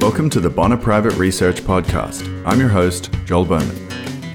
[0.00, 2.26] Welcome to the Bonner Private Research Podcast.
[2.46, 3.86] I'm your host, Joel Bowman.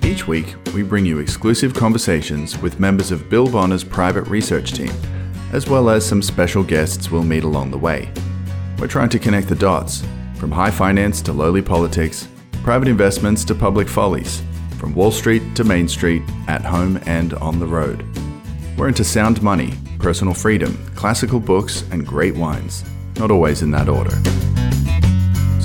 [0.06, 4.92] Each week, we bring you exclusive conversations with members of Bill Bonner's private research team,
[5.54, 8.12] as well as some special guests we'll meet along the way.
[8.78, 10.04] We're trying to connect the dots
[10.36, 12.28] from high finance to lowly politics,
[12.62, 14.44] private investments to public follies,
[14.78, 18.06] from Wall Street to Main Street, at home and on the road.
[18.78, 22.86] We're into sound money, personal freedom, classical books, and great wines,
[23.18, 24.16] not always in that order.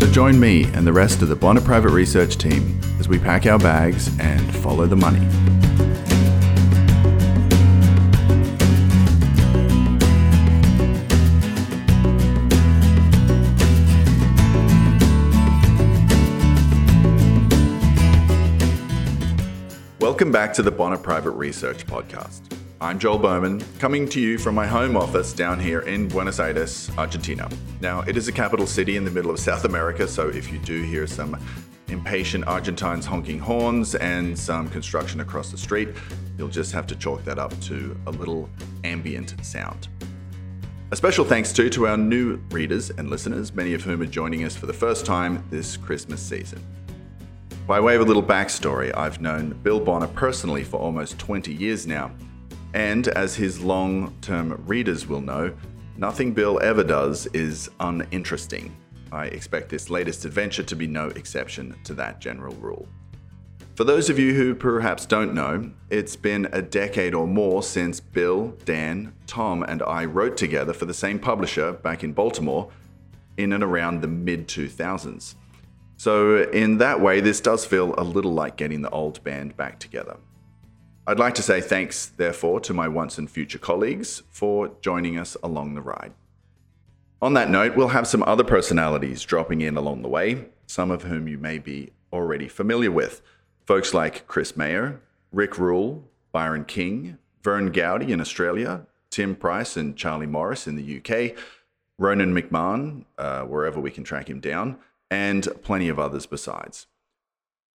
[0.01, 3.45] So join me and the rest of the Bonner Private Research team as we pack
[3.45, 5.21] our bags and follow the money.
[20.01, 22.60] Welcome back to the Bonner Private Research Podcast.
[22.83, 26.91] I'm Joel Bowman, coming to you from my home office down here in Buenos Aires,
[26.97, 27.47] Argentina.
[27.83, 30.59] Now, it is a capital city in the middle of South America, so if you
[30.61, 31.39] do hear some
[31.89, 35.91] impatient Argentines honking horns and some construction across the street,
[36.39, 38.49] you'll just have to chalk that up to a little
[38.83, 39.89] ambient sound.
[40.91, 44.45] A special thanks too to our new readers and listeners, many of whom are joining
[44.45, 46.65] us for the first time this Christmas season.
[47.67, 51.87] By way of a little backstory, I've known Bill Bonner personally for almost 20 years
[51.87, 52.11] now
[52.75, 55.53] and as his long term readers will know,
[55.97, 58.77] nothing Bill ever does is uninteresting.
[59.13, 62.89] I expect this latest adventure to be no exception to that general rule.
[63.75, 67.99] For those of you who perhaps don't know, it's been a decade or more since
[67.99, 72.71] Bill, Dan, Tom, and I wrote together for the same publisher back in Baltimore
[73.39, 75.35] in and around the mid 2000s.
[75.97, 79.79] So, in that way, this does feel a little like getting the old band back
[79.79, 80.17] together.
[81.11, 85.37] I'd like to say thanks, therefore, to my once and future colleagues for joining us
[85.43, 86.13] along the ride.
[87.21, 91.03] On that note, we'll have some other personalities dropping in along the way, some of
[91.03, 93.23] whom you may be already familiar with.
[93.67, 95.01] Folks like Chris Mayer,
[95.33, 100.99] Rick Rule, Byron King, Vern Gowdie in Australia, Tim Price and Charlie Morris in the
[100.99, 101.37] UK,
[101.99, 104.79] Ronan McMahon, uh, wherever we can track him down,
[105.11, 106.87] and plenty of others besides.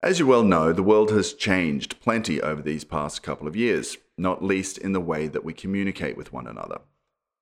[0.05, 3.99] As you well know, the world has changed plenty over these past couple of years,
[4.19, 6.81] not least in the way that we communicate with one another.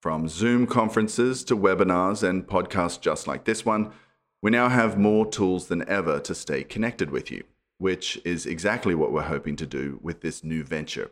[0.02, 3.92] From Zoom conferences to webinars and podcasts just like this one,
[4.42, 7.44] we now have more tools than ever to stay connected with you,
[7.78, 11.10] which is exactly what we're hoping to do with this new venture.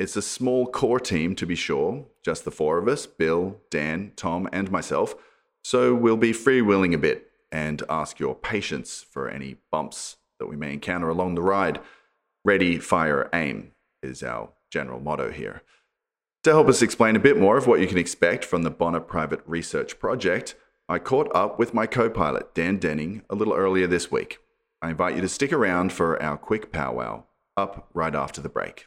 [0.00, 4.10] It's a small core team, to be sure, just the four of us Bill, Dan,
[4.16, 5.14] Tom, and myself.
[5.62, 10.56] So we'll be freewheeling a bit and ask your patience for any bumps that we
[10.56, 11.80] may encounter along the ride.
[12.44, 15.62] Ready, fire, aim is our general motto here.
[16.44, 19.00] To help us explain a bit more of what you can expect from the Bonner
[19.00, 20.54] Private Research Project,
[20.88, 24.38] I caught up with my co pilot, Dan Denning, a little earlier this week.
[24.80, 27.24] I invite you to stick around for our quick powwow,
[27.56, 28.86] up right after the break.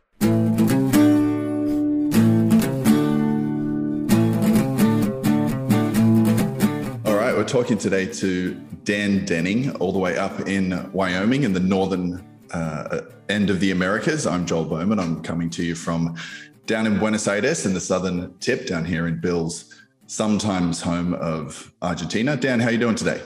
[7.39, 12.21] We're talking today to Dan Denning, all the way up in Wyoming in the northern
[12.51, 14.27] uh, end of the Americas.
[14.27, 14.99] I'm Joel Bowman.
[14.99, 16.17] I'm coming to you from
[16.65, 19.73] down in Buenos Aires in the southern tip down here in Bill's
[20.05, 22.35] sometimes home of Argentina.
[22.35, 23.21] Dan, how are you doing today?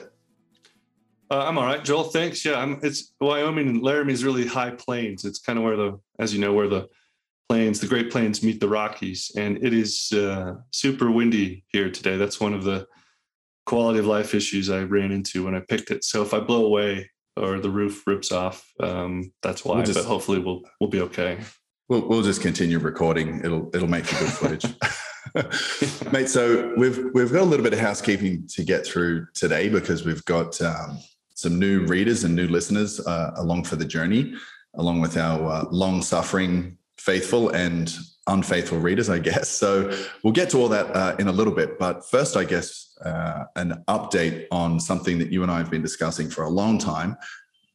[1.32, 2.04] Uh, I'm all right, Joel.
[2.04, 2.46] Thanks.
[2.46, 5.26] Yeah, I'm, it's Wyoming and Laramie is really high plains.
[5.26, 6.88] It's kind of where the, as you know, where the
[7.50, 12.16] plains, the Great Plains meet the Rockies, and it is uh, super windy here today.
[12.16, 12.86] That's one of the
[13.66, 16.04] quality of life issues I ran into when I picked it.
[16.04, 19.76] So if I blow away or the roof rips off, um, that's why.
[19.76, 21.40] We'll just, but hopefully we'll we'll be okay.
[21.90, 23.42] We'll we'll just continue recording.
[23.44, 24.66] It'll it'll make for good footage.
[26.12, 30.06] Mate, so we've we've got a little bit of housekeeping to get through today because
[30.06, 31.00] we've got um,
[31.34, 34.34] some new readers and new listeners uh, along for the journey,
[34.76, 37.94] along with our uh, long-suffering, faithful, and
[38.28, 39.50] unfaithful readers, I guess.
[39.64, 41.80] So we'll get to all that uh, in a little bit.
[41.80, 45.82] But first, I guess, uh, an update on something that you and I have been
[45.82, 47.16] discussing for a long time,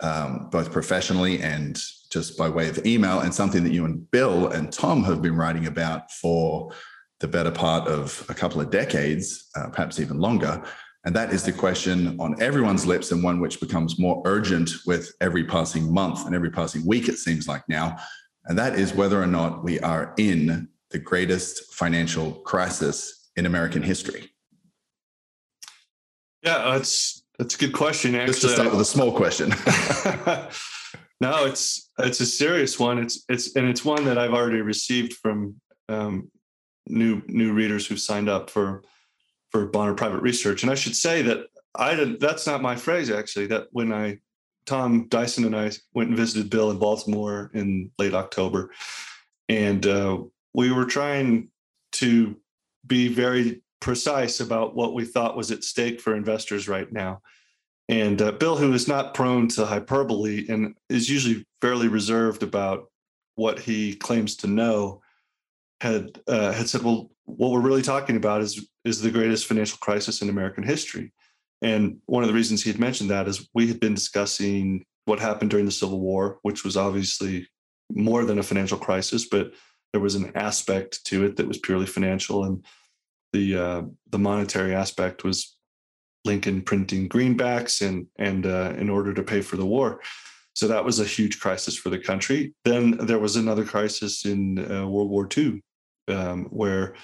[0.00, 1.80] um, both professionally and
[2.10, 5.36] just by way of email, and something that you and Bill and Tom have been
[5.36, 6.72] writing about for
[7.20, 10.62] the better part of a couple of decades, uh, perhaps even longer.
[11.04, 15.12] And that is the question on everyone's lips, and one which becomes more urgent with
[15.20, 17.96] every passing month and every passing week, it seems like now,
[18.48, 23.82] and that is whether or not we are in the greatest financial crisis in American
[23.82, 24.30] history.
[26.42, 28.14] Yeah, that's that's a good question.
[28.14, 28.32] Actually.
[28.32, 29.50] Just to start with a small question.
[31.20, 32.98] no, it's it's a serious one.
[32.98, 35.56] It's it's and it's one that I've already received from
[35.90, 36.30] um,
[36.86, 38.82] new new readers who've signed up for
[39.50, 40.62] for Bonner Private Research.
[40.62, 42.18] And I should say that I didn't.
[42.18, 43.46] That's not my phrase actually.
[43.48, 44.20] That when I
[44.68, 48.70] Tom Dyson and I went and visited Bill in Baltimore in late October,
[49.48, 50.18] and uh,
[50.52, 51.48] we were trying
[51.92, 52.36] to
[52.86, 57.22] be very precise about what we thought was at stake for investors right now.
[57.88, 62.90] And uh, Bill, who is not prone to hyperbole and is usually fairly reserved about
[63.36, 65.00] what he claims to know,
[65.80, 69.78] had uh, had said, "Well, what we're really talking about is is the greatest financial
[69.78, 71.12] crisis in American history."
[71.62, 75.18] And one of the reasons he had mentioned that is we had been discussing what
[75.18, 77.48] happened during the Civil War, which was obviously
[77.90, 79.52] more than a financial crisis, but
[79.92, 82.64] there was an aspect to it that was purely financial, and
[83.32, 85.56] the uh, the monetary aspect was
[86.24, 90.00] Lincoln printing greenbacks and and uh, in order to pay for the war.
[90.54, 92.52] So that was a huge crisis for the country.
[92.64, 95.62] Then there was another crisis in uh, World War II,
[96.08, 96.94] um, where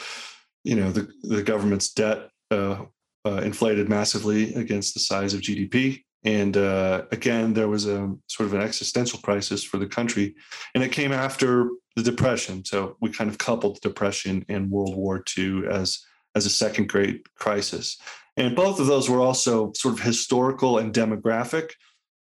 [0.64, 2.84] you know the the government's debt uh,
[3.24, 6.02] uh, inflated massively against the size of GDP.
[6.24, 10.34] And uh, again, there was a sort of an existential crisis for the country,
[10.74, 12.64] and it came after the Depression.
[12.64, 16.02] So we kind of coupled the Depression and World War II as
[16.34, 17.98] as a second great crisis.
[18.36, 21.70] And both of those were also sort of historical and demographic.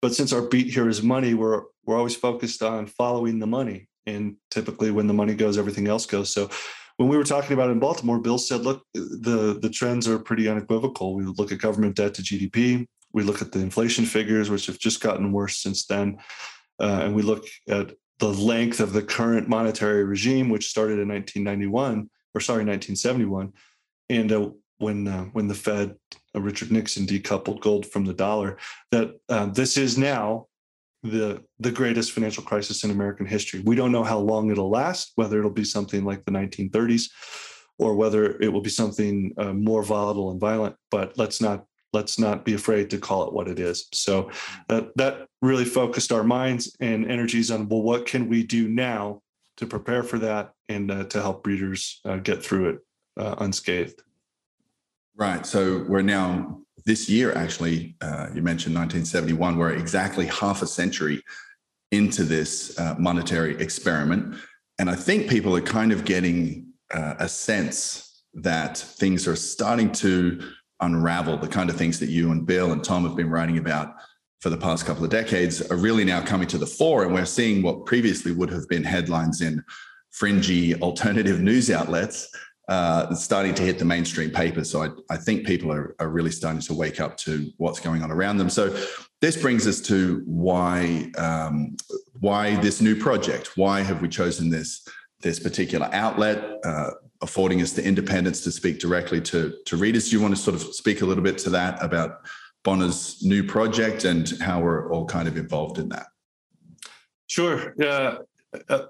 [0.01, 3.89] But since our beat here is money, we're we're always focused on following the money.
[4.07, 6.31] And typically when the money goes, everything else goes.
[6.31, 6.51] So
[6.97, 10.49] when we were talking about in Baltimore, Bill said, look, the, the trends are pretty
[10.49, 11.15] unequivocal.
[11.15, 12.87] We look at government debt to GDP.
[13.13, 16.19] We look at the inflation figures, which have just gotten worse since then.
[16.81, 21.09] Uh, and we look at the length of the current monetary regime, which started in
[21.09, 23.53] 1991, or sorry, 1971.
[24.09, 25.97] And uh, when uh, when the Fed,
[26.35, 28.59] uh, Richard Nixon decoupled gold from the dollar,
[28.91, 30.47] that uh, this is now
[31.03, 33.61] the the greatest financial crisis in American history.
[33.65, 37.11] We don't know how long it'll last, whether it'll be something like the 1930s,
[37.79, 40.77] or whether it will be something uh, more volatile and violent.
[40.91, 43.89] But let's not let's not be afraid to call it what it is.
[43.93, 44.31] So
[44.69, 49.23] that that really focused our minds and energies on well, what can we do now
[49.59, 52.79] to prepare for that and uh, to help readers uh, get through it
[53.17, 54.03] unscathed.
[55.17, 55.47] Right.
[55.47, 61.23] So we're now this year, actually, uh, you mentioned 1971, we're exactly half a century
[61.91, 64.37] into this uh, monetary experiment.
[64.79, 69.91] And I think people are kind of getting uh, a sense that things are starting
[69.93, 70.41] to
[70.81, 71.37] unravel.
[71.39, 73.95] The kind of things that you and Bill and Tom have been writing about
[74.41, 77.05] for the past couple of decades are really now coming to the fore.
[77.05, 79.65] And we're seeing what previously would have been headlines in
[80.13, 82.29] fringy alternative news outlets
[82.69, 84.71] uh, starting to hit the mainstream papers.
[84.71, 88.03] So I, I think people are, are really starting to wake up to what's going
[88.03, 88.51] on around them.
[88.51, 88.77] So
[89.21, 91.77] this brings us to why um,
[92.21, 93.57] why this new project?
[93.57, 94.87] Why have we chosen this
[95.21, 96.91] this particular outlet, uh,
[97.23, 100.11] affording us the independence to speak directly to to readers?
[100.11, 102.27] Do you want to sort of speak a little bit to that about
[102.65, 106.07] Bonner's new project and how we're all kind of involved in that?
[107.29, 107.75] Sure.
[107.81, 108.19] Uh,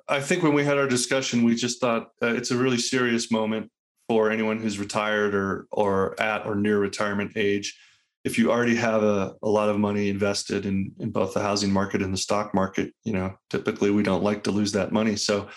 [0.08, 3.30] I think when we had our discussion, we just thought uh, it's a really serious
[3.30, 3.70] moment
[4.08, 7.76] for anyone who's retired or or at or near retirement age.
[8.24, 11.72] If you already have a, a lot of money invested in in both the housing
[11.72, 15.16] market and the stock market, you know, typically we don't like to lose that money.
[15.16, 15.48] So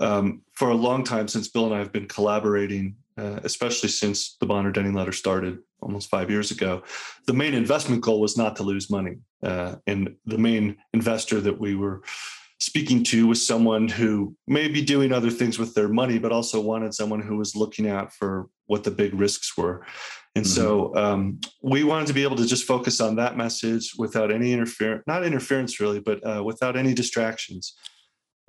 [0.00, 4.36] um, for a long time, since Bill and I have been collaborating, uh, especially since
[4.40, 6.82] the Bonner Denning letter started almost five years ago,
[7.26, 9.16] the main investment goal was not to lose money.
[9.42, 12.02] Uh, and the main investor that we were
[12.60, 16.60] speaking to was someone who may be doing other things with their money, but also
[16.60, 19.84] wanted someone who was looking out for what the big risks were.
[20.36, 20.54] And mm-hmm.
[20.54, 24.52] so um, we wanted to be able to just focus on that message without any
[24.52, 27.74] interference, not interference really, but uh, without any distractions,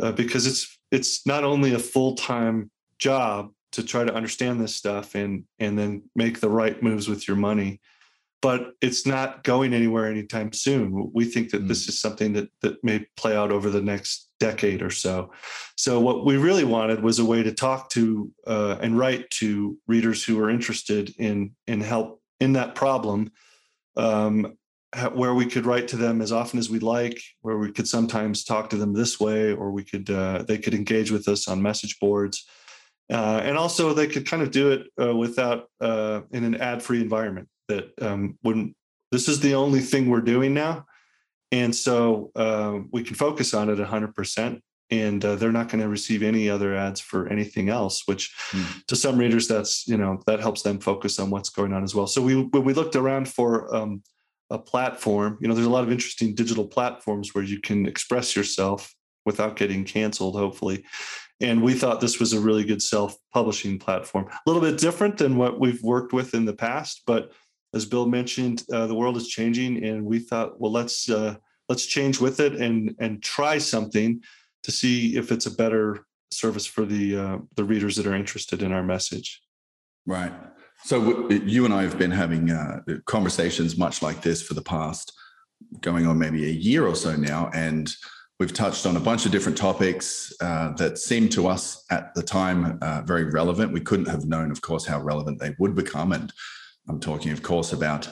[0.02, 4.76] uh, because it's it's not only a full time job to try to understand this
[4.76, 7.80] stuff and and then make the right moves with your money
[8.42, 11.12] but it's not going anywhere anytime soon.
[11.14, 11.68] We think that mm.
[11.68, 15.32] this is something that that may play out over the next decade or so.
[15.78, 19.78] So what we really wanted was a way to talk to uh, and write to
[19.88, 23.32] readers who are interested in in help in that problem.
[23.96, 24.58] Um,
[25.14, 28.44] where we could write to them as often as we like, where we could sometimes
[28.44, 31.62] talk to them this way, or we could uh, they could engage with us on
[31.62, 32.46] message boards,
[33.10, 37.00] uh, and also they could kind of do it uh, without uh, in an ad-free
[37.00, 38.76] environment that um, when
[39.12, 40.86] this is the only thing we're doing now,
[41.52, 44.62] and so uh, we can focus on it 100%.
[44.94, 48.86] And uh, they're not going to receive any other ads for anything else, which mm.
[48.88, 51.96] to some readers, that's you know that helps them focus on what's going on as
[51.96, 52.08] well.
[52.08, 54.04] So we when we looked around for um,
[54.50, 58.36] a platform, you know, there's a lot of interesting digital platforms where you can express
[58.36, 58.94] yourself
[59.26, 60.84] without getting canceled, hopefully.
[61.40, 64.28] And we thought this was a really good self publishing platform.
[64.28, 67.32] A little bit different than what we've worked with in the past, but
[67.74, 71.36] as Bill mentioned, uh, the world is changing, and we thought, well, let's uh,
[71.70, 74.22] let's change with it and and try something
[74.64, 78.62] to see if it's a better service for the uh, the readers that are interested
[78.62, 79.42] in our message.
[80.06, 80.34] Right.
[80.84, 85.14] So you and I have been having uh, conversations much like this for the past
[85.82, 87.94] going on maybe a year or so now, and
[88.40, 92.24] we've touched on a bunch of different topics uh, that seemed to us at the
[92.24, 93.72] time uh, very relevant.
[93.72, 96.34] We couldn't have known, of course, how relevant they would become, and
[96.88, 98.10] I'm talking, of course, about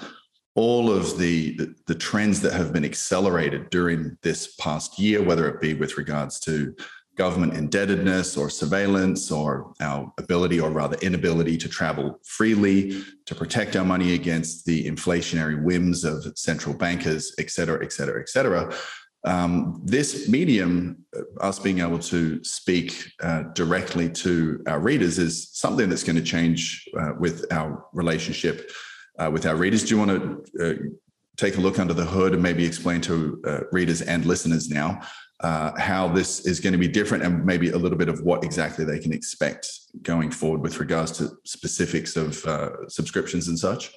[0.55, 5.47] all of the, the, the trends that have been accelerated during this past year, whether
[5.47, 6.75] it be with regards to
[7.19, 13.75] government indebtedness or surveillance or our ability or rather inability to travel freely to protect
[13.75, 18.73] our money against the inflationary whims of central bankers et cetera et cetera et cetera
[19.25, 25.49] um, this medium uh, us being able to speak uh, directly to our readers is
[25.51, 28.71] something that's going to change uh, with our relationship
[29.19, 30.11] uh, with our readers do you want
[30.53, 30.73] to uh,
[31.35, 34.99] take a look under the hood and maybe explain to uh, readers and listeners now
[35.77, 38.83] how this is going to be different and maybe a little bit of what exactly
[38.83, 39.69] they can expect
[40.01, 42.35] going forward with regards to specifics of
[42.89, 43.93] subscriptions and such?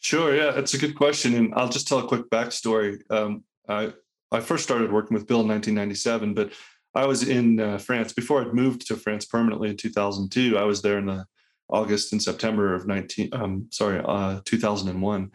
[0.00, 0.34] Sure.
[0.34, 1.34] Yeah, it's a good question.
[1.34, 3.00] And I'll just tell a quick backstory.
[3.10, 3.92] Um, I,
[4.30, 6.52] I first started working with Bill in 1997, but
[6.94, 10.58] I was in uh, France before I'd moved to France permanently in 2002.
[10.58, 11.24] I was there in the
[11.68, 15.30] August and September of 19, um, sorry, uh, 2001.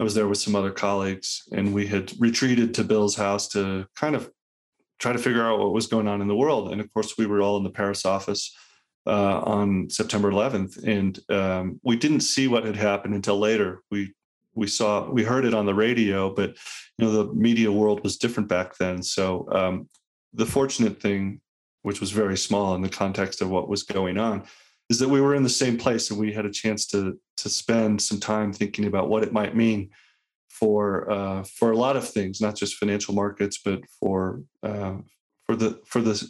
[0.00, 3.86] I was there with some other colleagues, and we had retreated to Bill's house to
[3.96, 4.30] kind of
[4.98, 6.72] try to figure out what was going on in the world.
[6.72, 8.54] And of course, we were all in the Paris office
[9.06, 13.82] uh, on September 11th, and um, we didn't see what had happened until later.
[13.90, 14.14] We
[14.58, 16.50] we saw we heard it on the radio, but
[16.98, 19.02] you know the media world was different back then.
[19.02, 19.88] So um,
[20.34, 21.40] the fortunate thing,
[21.82, 24.44] which was very small in the context of what was going on,
[24.90, 27.48] is that we were in the same place and we had a chance to to
[27.48, 29.90] spend some time thinking about what it might mean
[30.48, 34.96] for uh, for a lot of things, not just financial markets, but for uh,
[35.46, 36.20] for the for the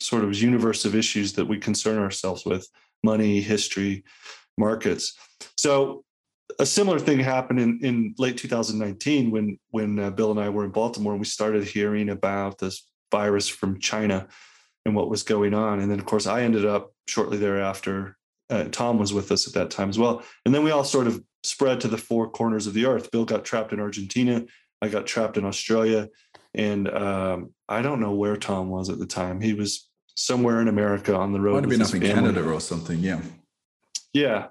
[0.00, 2.66] sort of universe of issues that we concern ourselves with:
[3.04, 4.02] money, history,
[4.56, 5.12] markets.
[5.58, 6.05] So
[6.58, 10.64] a similar thing happened in, in late 2019 when when uh, Bill and I were
[10.64, 14.28] in Baltimore and we started hearing about this virus from China
[14.84, 15.80] and what was going on.
[15.80, 18.16] And then of course I ended up shortly thereafter.
[18.48, 21.08] Uh, Tom was with us at that time as well, and then we all sort
[21.08, 23.10] of spread to the four corners of the earth.
[23.10, 24.44] Bill got trapped in Argentina.
[24.82, 26.08] I got trapped in Australia.
[26.54, 29.40] And um, I don't know where Tom was at the time.
[29.40, 31.54] He was somewhere in America on the road.
[31.54, 32.14] Might have been up in family.
[32.14, 32.98] Canada or something.
[33.00, 33.20] Yeah.
[34.12, 34.48] Yeah.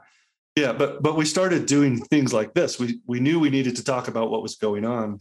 [0.56, 0.74] Yeah.
[0.74, 2.80] But but we started doing things like this.
[2.80, 5.20] We we knew we needed to talk about what was going on.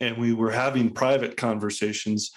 [0.00, 2.30] And we were having private conversations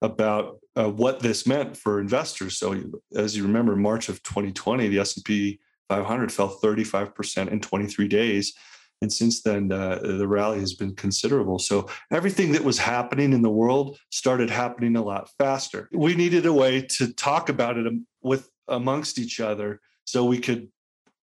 [0.00, 2.58] about uh, what this meant for investors.
[2.58, 2.82] So,
[3.14, 5.60] as you remember, March of 2020, the S&P
[5.90, 8.54] 500 fell 35% in 23 days.
[9.02, 11.58] And since then, uh, the rally has been considerable.
[11.58, 15.88] So everything that was happening in the world started happening a lot faster.
[15.92, 20.68] We needed a way to talk about it with amongst each other so we could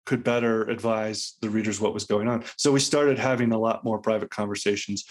[0.07, 2.43] could better advise the readers what was going on.
[2.57, 5.03] So we started having a lot more private conversations,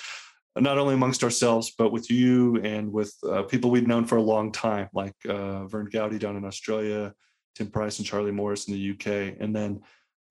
[0.57, 4.23] not only amongst ourselves, but with you and with uh, people we'd known for a
[4.23, 7.13] long time, like uh, Vern Gowdie down in Australia,
[7.55, 9.83] Tim Price and Charlie Morris in the UK, and then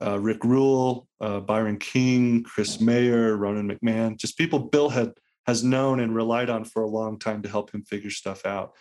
[0.03, 5.13] uh, Rick Rule, uh, Byron King, Chris Mayer, Ronan McMahon, just people Bill had
[5.45, 8.73] has known and relied on for a long time to help him figure stuff out.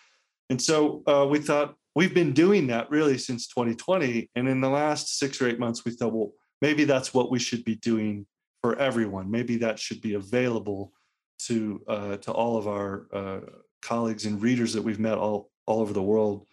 [0.48, 4.68] And so uh, we thought we've been doing that really since 2020, and in the
[4.68, 8.26] last six or eight months, we thought, well, maybe that's what we should be doing
[8.62, 9.30] for everyone.
[9.30, 10.92] Maybe that should be available
[11.40, 13.40] to uh, to all of our uh,
[13.82, 16.46] colleagues and readers that we've met all all over the world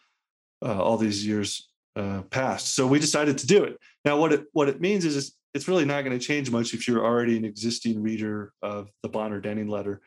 [0.64, 2.76] uh, all these years uh, passed.
[2.76, 3.78] So we decided to do it.
[4.06, 6.88] Now, what it what it means is it's really not going to change much if
[6.88, 10.02] you're already an existing reader of the Bonner Denning letter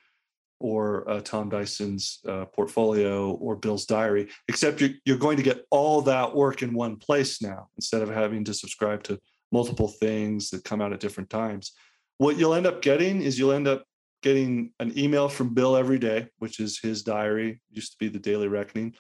[0.64, 5.66] or uh, Tom Dyson's uh, portfolio or Bill's diary, except you're, you're going to get
[5.70, 9.20] all that work in one place now instead of having to subscribe to
[9.52, 11.72] multiple things that come out at different times.
[12.16, 13.84] What you'll end up getting is you'll end up
[14.22, 18.18] getting an email from Bill every day, which is his diary, used to be the
[18.18, 18.94] Daily Reckoning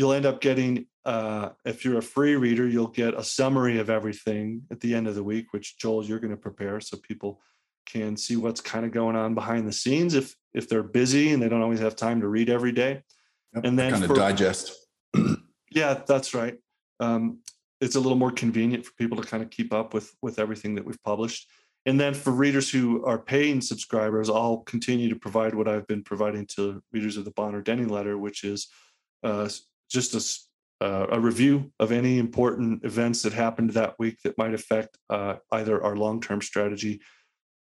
[0.00, 3.90] you'll end up getting uh, if you're a free reader you'll get a summary of
[3.90, 7.40] everything at the end of the week which joel you're going to prepare so people
[7.86, 11.42] can see what's kind of going on behind the scenes if if they're busy and
[11.42, 13.02] they don't always have time to read every day.
[13.54, 14.76] Yep, and then kind of digest.
[15.72, 16.58] Yeah that's right.
[16.98, 17.38] Um,
[17.80, 20.74] it's a little more convenient for people to kind of keep up with with everything
[20.74, 21.48] that we've published.
[21.86, 26.02] And then for readers who are paying subscribers i'll continue to provide what i've been
[26.02, 28.68] providing to readers of the bonner Denning letter which is
[29.22, 29.48] uh,
[29.90, 30.48] just
[30.80, 35.36] uh, a review of any important events that happened that week that might affect uh,
[35.52, 37.00] either our long-term strategy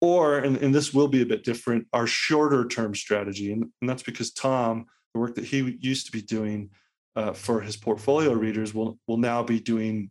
[0.03, 3.53] or, and, and, this will be a bit different, our shorter term strategy.
[3.53, 6.71] And, and that's because Tom, the work that he used to be doing
[7.15, 10.11] uh, for his portfolio readers will, will now be doing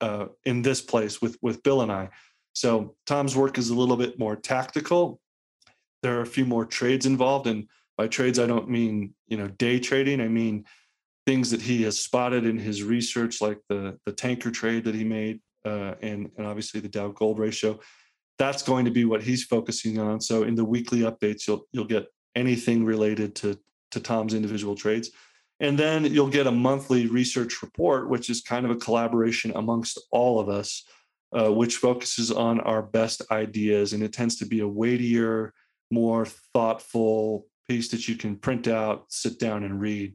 [0.00, 2.10] uh, in this place with, with Bill and I.
[2.52, 5.20] So Tom's work is a little bit more tactical.
[6.04, 7.48] There are a few more trades involved.
[7.48, 10.20] And by trades, I don't mean, you know, day trading.
[10.20, 10.64] I mean,
[11.26, 15.02] things that he has spotted in his research, like the, the tanker trade that he
[15.02, 17.80] made uh, and, and obviously the Dow gold ratio
[18.38, 20.20] that's going to be what he's focusing on.
[20.20, 23.58] So in the weekly updates, you'll you'll get anything related to
[23.90, 25.10] to Tom's individual trades.
[25.60, 30.00] And then you'll get a monthly research report, which is kind of a collaboration amongst
[30.12, 30.84] all of us,
[31.32, 33.92] uh, which focuses on our best ideas.
[33.92, 35.52] And it tends to be a weightier,
[35.90, 40.14] more thoughtful piece that you can print out, sit down, and read.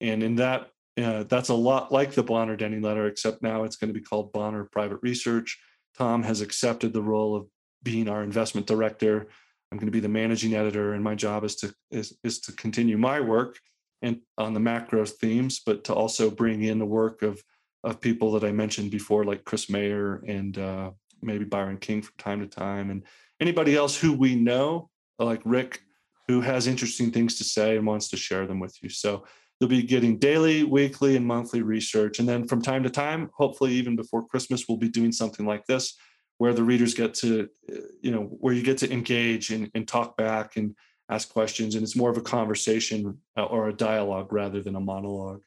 [0.00, 3.76] And in that, uh, that's a lot like the Bonner Denning letter, except now it's
[3.76, 5.58] going to be called Bonner Private Research.
[5.98, 7.46] Tom has accepted the role of
[7.84, 9.28] being our investment director.
[9.70, 12.52] I'm going to be the managing editor, and my job is to is, is to
[12.52, 13.58] continue my work
[14.02, 17.42] and on the macro themes, but to also bring in the work of
[17.82, 20.90] of people that I mentioned before, like Chris Mayer and uh,
[21.22, 23.02] maybe Byron King from time to time, and
[23.40, 25.82] anybody else who we know, like Rick,
[26.28, 28.88] who has interesting things to say and wants to share them with you.
[28.88, 29.24] So
[29.60, 33.72] you'll be getting daily, weekly, and monthly research, and then from time to time, hopefully
[33.72, 35.96] even before Christmas, we'll be doing something like this
[36.38, 37.48] where the readers get to
[38.02, 40.74] you know where you get to engage and, and talk back and
[41.10, 41.74] ask questions.
[41.74, 45.42] And it's more of a conversation uh, or a dialogue rather than a monologue.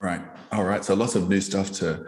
[0.00, 0.22] Right.
[0.52, 0.84] All right.
[0.84, 2.06] So lots of new stuff to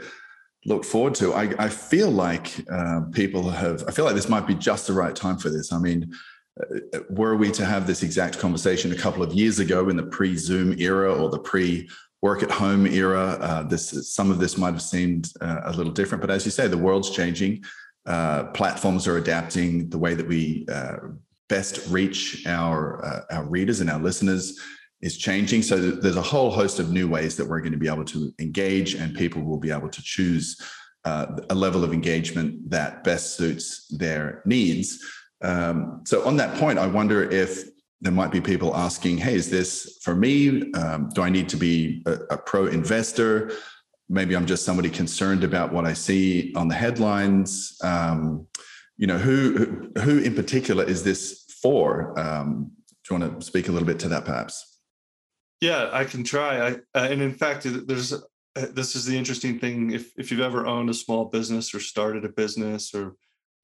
[0.64, 1.34] look forward to.
[1.34, 4.92] I, I feel like uh, people have i feel like this might be just the
[4.92, 5.72] right time for this.
[5.72, 6.12] I mean
[6.60, 10.02] uh, were we to have this exact conversation a couple of years ago in the
[10.02, 11.88] pre-zoom era or the pre
[12.20, 15.92] work at home era uh, this some of this might have seemed uh, a little
[15.92, 16.22] different.
[16.22, 17.64] But as you say the world's changing
[18.06, 20.96] uh, platforms are adapting the way that we uh,
[21.48, 24.58] best reach our uh, our readers and our listeners
[25.02, 25.62] is changing.
[25.62, 28.32] So there's a whole host of new ways that we're going to be able to
[28.38, 30.56] engage, and people will be able to choose
[31.04, 34.98] uh, a level of engagement that best suits their needs.
[35.42, 37.64] Um, so on that point, I wonder if
[38.00, 40.72] there might be people asking, "Hey, is this for me?
[40.72, 43.52] Um, do I need to be a, a pro investor?"
[44.08, 47.76] Maybe I'm just somebody concerned about what I see on the headlines.
[47.82, 48.46] Um,
[48.96, 52.18] you know, who who in particular is this for?
[52.18, 54.80] Um, do you want to speak a little bit to that, perhaps?
[55.60, 56.68] Yeah, I can try.
[56.68, 59.92] I, uh, and in fact, there's uh, this is the interesting thing.
[59.92, 63.14] If if you've ever owned a small business or started a business or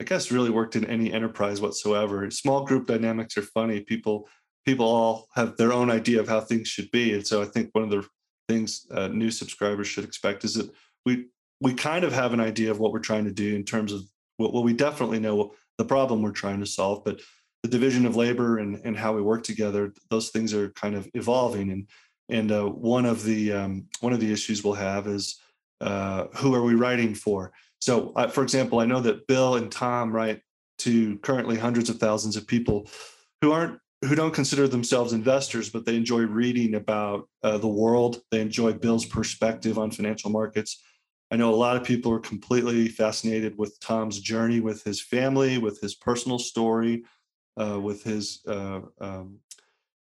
[0.00, 3.80] I guess really worked in any enterprise whatsoever, small group dynamics are funny.
[3.80, 4.28] People
[4.64, 7.70] people all have their own idea of how things should be, and so I think
[7.72, 8.06] one of the
[8.48, 10.70] things uh, new subscribers should expect is that
[11.04, 11.26] we
[11.60, 14.02] we kind of have an idea of what we're trying to do in terms of
[14.38, 17.20] what well, we definitely know the problem we're trying to solve, but
[17.62, 21.08] the division of labor and, and how we work together, those things are kind of
[21.14, 21.70] evolving.
[21.70, 21.88] And
[22.30, 25.40] and uh, one of the um, one of the issues we'll have is
[25.80, 27.52] uh, who are we writing for?
[27.80, 30.42] So, uh, for example, I know that Bill and Tom write
[30.78, 32.88] to currently hundreds of thousands of people
[33.40, 38.20] who aren't who don't consider themselves investors, but they enjoy reading about uh, the world.
[38.30, 40.82] They enjoy Bill's perspective on financial markets.
[41.30, 45.58] I know a lot of people are completely fascinated with Tom's journey with his family,
[45.58, 47.04] with his personal story,
[47.60, 49.38] uh, with his uh, um,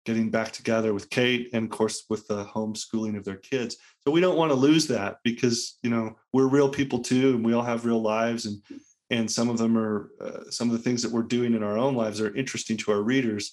[0.05, 3.77] getting back together with Kate, and of course with the homeschooling of their kids.
[4.01, 7.45] So we don't want to lose that because you know we're real people too, and
[7.45, 8.61] we all have real lives, and
[9.09, 11.79] and some of them are uh, some of the things that we're doing in our
[11.79, 13.53] own lives are interesting to our readers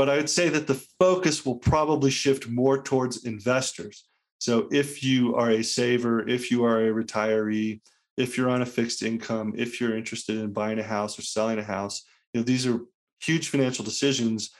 [0.00, 4.06] but I would say that the focus will probably shift more towards investors.
[4.38, 7.82] So if you are a saver, if you are a retiree,
[8.16, 11.58] if you're on a fixed income, if you're interested in buying a house or selling
[11.58, 12.80] a house, you know these are
[13.20, 14.52] huge financial decisions.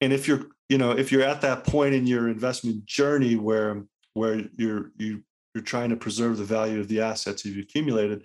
[0.00, 3.84] And if you're, you know, if you're at that point in your investment journey where
[4.14, 5.22] where you're you
[5.54, 8.24] you're trying to preserve the value of the assets you've accumulated,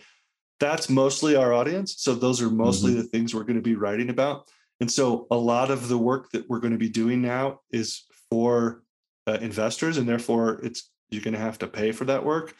[0.59, 1.97] that's mostly our audience.
[1.99, 3.01] So those are mostly mm-hmm.
[3.01, 4.49] the things we're going to be writing about.
[4.79, 8.03] And so a lot of the work that we're going to be doing now is
[8.29, 8.83] for
[9.25, 12.53] uh, investors, and therefore it's you're going to have to pay for that work.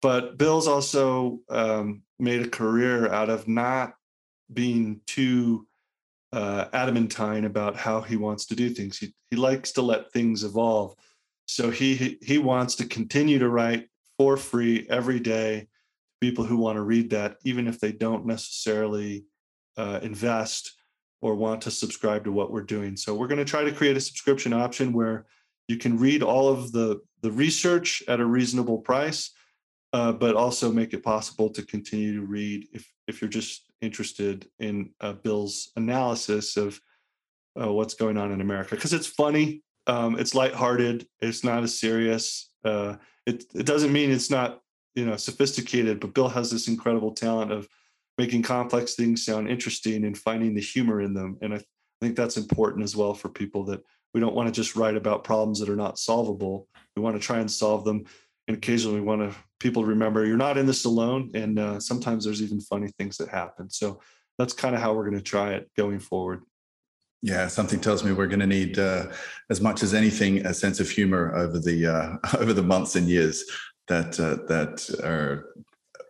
[0.00, 3.94] But Bill's also um, made a career out of not
[4.52, 5.66] being too
[6.32, 8.98] uh, adamantine about how he wants to do things.
[8.98, 10.94] He he likes to let things evolve.
[11.46, 15.68] So he he wants to continue to write for free every day.
[16.20, 19.24] People who want to read that, even if they don't necessarily
[19.76, 20.77] uh, invest
[21.20, 22.96] or want to subscribe to what we're doing.
[22.96, 25.26] So we're going to try to create a subscription option where
[25.66, 29.32] you can read all of the the research at a reasonable price,
[29.92, 34.48] uh, but also make it possible to continue to read if if you're just interested
[34.58, 36.80] in uh, Bill's analysis of
[37.60, 41.78] uh, what's going on in America because it's funny, um, it's lighthearted, it's not as
[41.78, 42.50] serious.
[42.64, 44.60] Uh, it it doesn't mean it's not
[44.94, 47.68] you know sophisticated, but Bill has this incredible talent of
[48.18, 51.62] making complex things sound interesting and finding the humor in them, and I, I
[52.00, 53.80] think that's important as well for people that
[54.12, 56.68] we don't want to just write about problems that are not solvable.
[56.96, 58.04] We want to try and solve them,
[58.48, 61.80] and occasionally we want to people to remember you're not in this alone, and uh,
[61.80, 63.70] sometimes there's even funny things that happen.
[63.70, 64.00] So
[64.38, 66.42] that's kind of how we're going to try it going forward.
[67.20, 69.06] Yeah, something tells me we're going to need, uh,
[69.50, 73.08] as much as anything, a sense of humor over the uh, over the months and
[73.08, 73.44] years
[73.88, 75.50] that uh, that are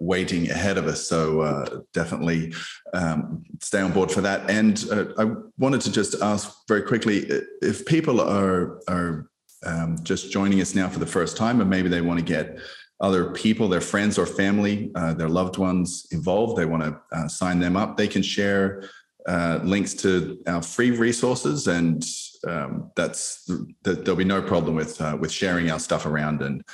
[0.01, 1.07] waiting ahead of us.
[1.07, 2.53] So uh, definitely
[2.95, 4.49] um, stay on board for that.
[4.51, 7.27] And uh, I wanted to just ask very quickly
[7.63, 9.31] if people are are
[9.67, 12.59] um, just joining us now for the first time, and maybe they want to get
[13.01, 16.57] other people, their friends or family, uh, their loved ones involved.
[16.57, 17.97] They want to sign them up.
[17.97, 18.89] They can share
[19.29, 22.05] uh, links to our free resources, and
[22.47, 23.45] um, that's
[23.83, 26.65] that there'll be no problem with uh, with sharing our stuff around and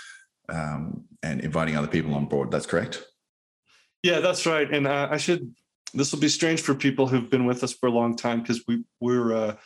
[0.49, 2.51] um, and inviting other people on board.
[2.51, 3.05] That's correct.
[4.05, 4.71] Yeah, that's right.
[4.71, 5.55] And uh, I should.
[5.95, 8.63] This will be strange for people who've been with us for a long time because
[8.69, 9.57] we we're uh,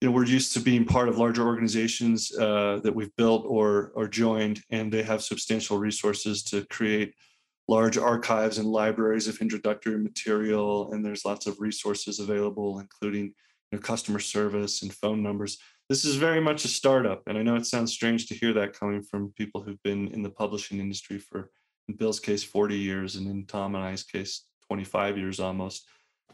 [0.00, 3.92] you know we're used to being part of larger organizations uh, that we've built or
[3.94, 7.14] or joined, and they have substantial resources to create
[7.68, 13.78] large archives and libraries of introductory material, and there's lots of resources available, including you
[13.78, 15.58] know, customer service and phone numbers.
[15.88, 18.72] This is very much a startup, and I know it sounds strange to hear that
[18.72, 21.52] coming from people who've been in the publishing industry for,
[21.94, 25.86] Bill's case, 40 years, and in Tom and I's case, 25 years almost.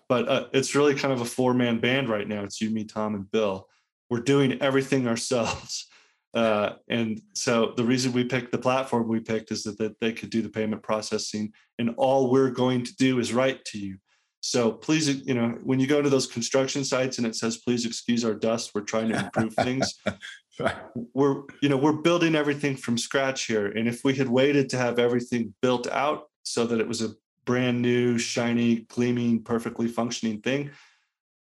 [0.09, 2.45] But uh, it's really kind of a four-man band right now.
[2.45, 3.69] It's you, me, Tom, and Bill.
[4.11, 5.89] We're doing everything ourselves.
[6.35, 10.13] Uh, and so the reason we picked the platform we picked is that, that they
[10.13, 13.99] could do the payment processing and all we're going to do is write to you.
[14.41, 17.87] So please, you know, when you go to those construction sites and it says, please
[17.87, 19.95] excuse our dust, we're trying to improve things.
[21.15, 23.67] we're, you know, we're building everything from scratch here.
[23.67, 27.15] And if we had waited to have everything built out so that it was a
[27.45, 30.71] brand new, shiny, gleaming, perfectly functioning thing,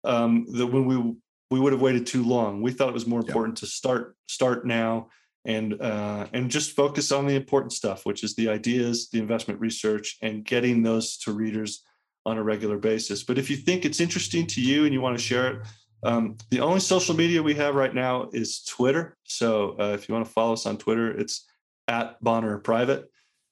[0.04, 1.14] um, that when we
[1.52, 2.62] we would have waited too long.
[2.62, 3.66] We thought it was more important yeah.
[3.66, 5.08] to start start now
[5.44, 9.60] and uh, and just focus on the important stuff, which is the ideas, the investment
[9.60, 11.84] research, and getting those to readers
[12.24, 13.22] on a regular basis.
[13.22, 15.66] But if you think it's interesting to you and you want to share it,
[16.02, 19.16] um, the only social media we have right now is Twitter.
[19.24, 21.46] So uh, if you want to follow us on Twitter, it's
[21.88, 23.10] at Bonner Private.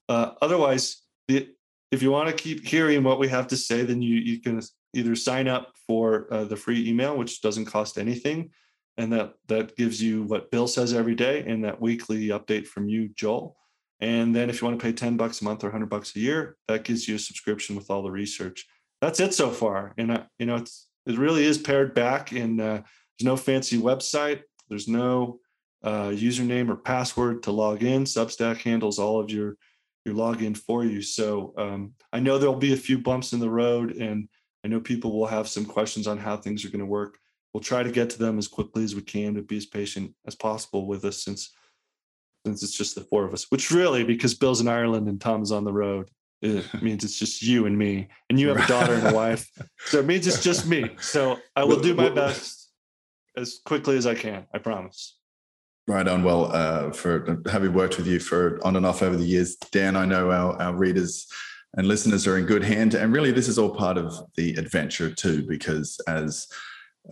[0.09, 1.49] Uh, otherwise, the,
[1.93, 4.61] if you want to keep hearing what we have to say, then you you can
[4.95, 8.51] either sign up for uh, the free email, which doesn't cost anything,
[8.97, 12.89] and that that gives you what Bill says every day and that weekly update from
[12.89, 13.57] you, Joel.
[14.01, 16.21] And then if you want to pay 10 bucks a month or 100 bucks a
[16.21, 18.67] year, that gives you a subscription with all the research.
[19.03, 19.93] That's it so far.
[19.99, 22.81] And uh, you know, it's it really is pared back and uh,
[23.19, 24.43] there's no fancy website.
[24.69, 25.41] There's no
[25.83, 28.05] uh, username or password to log in.
[28.05, 29.57] Substack handles all of your
[30.07, 31.03] your login for you.
[31.03, 34.29] So um, I know there'll be a few bumps in the road and
[34.65, 37.19] I know people will have some questions on how things are going to work.
[37.53, 40.15] We'll try to get to them as quickly as we can to be as patient
[40.27, 41.53] as possible with us since
[42.47, 45.53] since it's just the four of us, which really because Bill's in Ireland and Tom's
[45.53, 46.11] on the road,
[46.43, 48.09] it means it's just you and me.
[48.29, 49.51] And you have a daughter and a wife.
[49.87, 50.91] So it means it's just me.
[51.01, 52.71] So I will do my best
[53.37, 54.47] as quickly as I can.
[54.55, 55.17] I promise.
[55.87, 56.23] Right on.
[56.23, 59.97] Well, uh, for having worked with you for on and off over the years, Dan,
[59.97, 61.27] I know our, our readers
[61.77, 62.95] and listeners are in good hand.
[62.95, 66.47] And really, this is all part of the adventure too, because as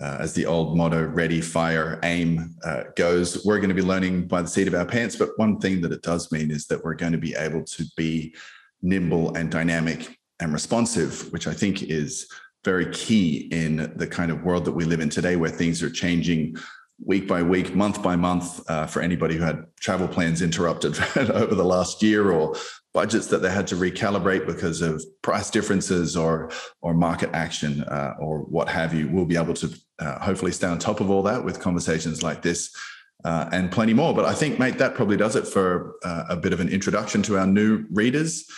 [0.01, 4.29] uh, as the old motto, ready, fire, aim uh, goes, we're going to be learning
[4.29, 5.17] by the seat of our pants.
[5.17, 7.85] But one thing that it does mean is that we're going to be able to
[7.97, 8.35] be
[8.83, 12.29] nimble and dynamic and responsive, which I think is
[12.65, 15.91] very key in the kind of world that we live in today, where things are
[15.91, 16.57] changing
[17.05, 21.55] week by week, month by month, uh, for anybody who had travel plans interrupted over
[21.55, 22.57] the last year or
[22.93, 28.15] budgets that they had to recalibrate because of price differences or or market action uh,
[28.19, 29.09] or what have you.
[29.09, 32.43] We'll be able to uh, hopefully stay on top of all that with conversations like
[32.43, 32.75] this.
[33.25, 34.15] Uh, and plenty more.
[34.15, 37.21] But I think, mate, that probably does it for uh, a bit of an introduction
[37.23, 38.49] to our new readers.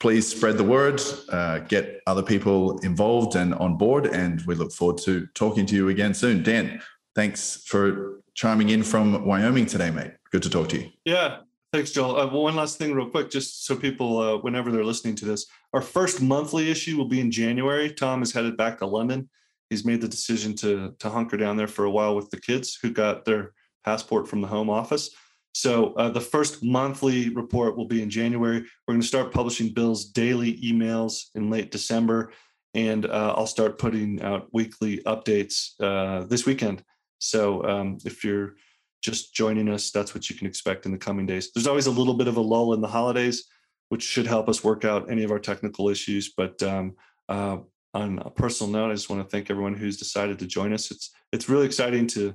[0.00, 4.72] Please spread the word, uh, get other people involved and on board, and we look
[4.72, 6.42] forward to talking to you again soon.
[6.42, 6.80] Dan,
[7.14, 10.12] thanks for chiming in from Wyoming today, mate.
[10.32, 10.90] Good to talk to you.
[11.04, 11.40] Yeah,
[11.72, 12.18] Thanks, Joel.
[12.18, 15.46] Uh, one last thing, real quick, just so people, uh, whenever they're listening to this,
[15.72, 17.92] our first monthly issue will be in January.
[17.92, 19.28] Tom is headed back to London.
[19.68, 22.76] He's made the decision to to hunker down there for a while with the kids
[22.82, 23.52] who got their
[23.84, 25.10] passport from the home office.
[25.52, 28.60] So uh, the first monthly report will be in January.
[28.86, 32.32] We're going to start publishing Bill's daily emails in late December,
[32.74, 36.84] and uh, I'll start putting out weekly updates uh, this weekend.
[37.18, 38.54] So um, if you're
[39.02, 41.50] just joining us, that's what you can expect in the coming days.
[41.52, 43.44] There's always a little bit of a lull in the holidays,
[43.88, 46.32] which should help us work out any of our technical issues.
[46.36, 46.96] But um,
[47.28, 47.58] uh,
[47.92, 50.90] on a personal note, I just want to thank everyone who's decided to join us.
[50.90, 52.34] It's it's really exciting to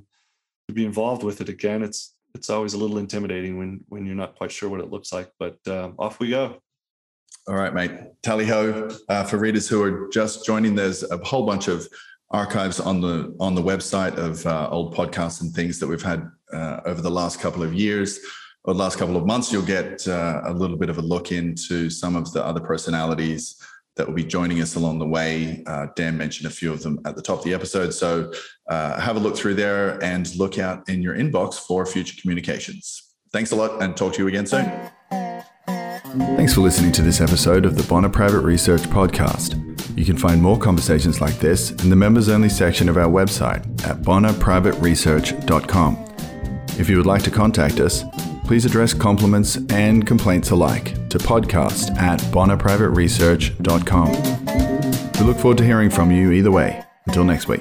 [0.68, 1.82] to be involved with it again.
[1.82, 5.12] It's it's always a little intimidating when when you're not quite sure what it looks
[5.12, 5.30] like.
[5.38, 6.60] But uh, off we go.
[7.48, 7.92] All right, mate.
[8.22, 8.88] Tally ho!
[9.08, 11.88] Uh, for readers who are just joining, there's a whole bunch of
[12.30, 16.30] archives on the on the website of uh, old podcasts and things that we've had
[16.52, 18.20] uh, over the last couple of years
[18.64, 19.50] or the last couple of months.
[19.52, 23.56] You'll get uh, a little bit of a look into some of the other personalities
[23.96, 25.62] that will be joining us along the way.
[25.66, 27.92] Uh, Dan mentioned a few of them at the top of the episode.
[27.92, 28.32] So
[28.68, 33.14] uh, have a look through there and look out in your inbox for future communications.
[33.32, 34.70] Thanks a lot and talk to you again soon.
[36.36, 39.62] Thanks for listening to this episode of the Bonner Private Research Podcast.
[39.98, 43.64] You can find more conversations like this in the members only section of our website
[43.86, 46.04] at bonnerprivateresearch.com.
[46.78, 48.04] If you would like to contact us,
[48.46, 54.12] please address compliments and complaints alike to podcast at bonnerprivateresearch.com.
[55.18, 56.84] We look forward to hearing from you either way.
[57.06, 57.60] Until next week.